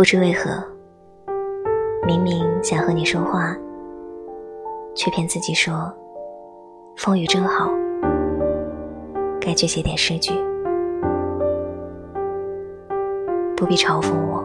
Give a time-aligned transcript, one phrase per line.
[0.00, 0.64] 不知为何，
[2.06, 3.54] 明明想和你说话，
[4.94, 5.94] 却骗自己说
[6.96, 7.70] 风雨正好，
[9.38, 10.32] 该去写点诗句。
[13.54, 14.42] 不必嘲讽我，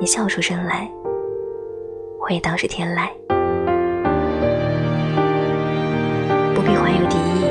[0.00, 0.90] 你笑出声来，
[2.18, 3.06] 我也当是天籁。
[6.56, 7.46] 不必怀有敌意，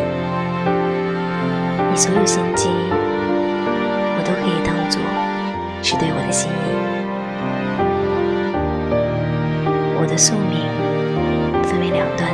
[1.89, 4.99] 你所有心机，我都可以当做
[5.81, 6.53] 是对我的心意。
[9.99, 10.59] 我的宿命
[11.63, 12.29] 分为两段，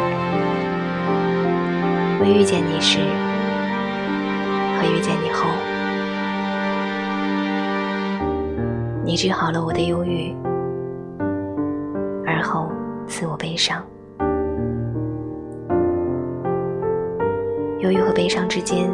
[2.21, 2.99] 未遇见你时
[4.77, 5.49] 和遇见你后。
[9.03, 10.35] 你治好了我的忧郁，
[12.25, 12.69] 而后
[13.07, 13.81] 赐我悲伤。
[17.79, 18.89] 忧郁和悲伤之间，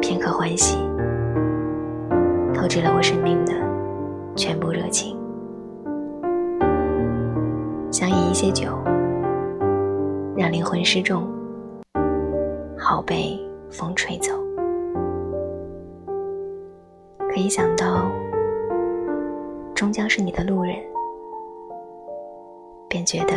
[0.00, 0.76] 片刻欢喜，
[2.52, 3.54] 透支了我生命的
[4.38, 5.18] 全部热情。
[7.90, 8.70] 想饮一些酒，
[10.36, 11.28] 让灵魂失重，
[12.78, 14.32] 好被风吹走。
[17.28, 18.10] 可以想到。
[19.74, 20.74] 终将是你的路人，
[22.88, 23.34] 便觉得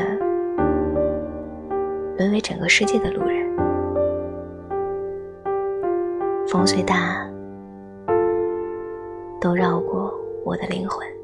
[2.17, 3.47] 沦为整个世界的路人。
[6.47, 7.29] 风虽大，
[9.39, 10.11] 都绕过
[10.44, 11.20] 我的灵魂。